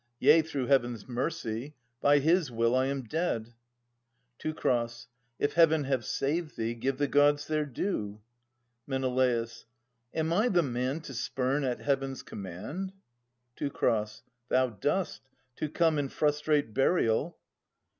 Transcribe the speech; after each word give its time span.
Yea, 0.19 0.41
through 0.41 0.65
Heaven's 0.65 1.07
mercy. 1.07 1.75
By 2.01 2.17
his 2.17 2.51
will, 2.51 2.73
I 2.75 2.87
am 2.87 3.03
dead. 3.03 3.53
Teu. 4.39 4.55
If 5.37 5.53
Heaven 5.53 5.83
have 5.83 6.05
saved 6.05 6.57
thee, 6.57 6.73
give 6.73 6.97
the 6.97 7.07
Gods 7.07 7.45
their 7.45 7.67
due. 7.67 8.19
Men. 8.87 9.03
Am 9.05 10.33
I 10.33 10.49
the 10.49 10.63
man 10.63 11.01
to 11.01 11.13
spurn 11.13 11.63
at 11.63 11.81
Heaven's 11.81 12.23
command? 12.23 12.93
Teu. 13.55 13.69
Thou 14.49 14.69
dost, 14.69 15.21
to 15.57 15.69
come 15.69 15.99
and 15.99 16.11
frustrate 16.11 16.73
burial. 16.73 17.37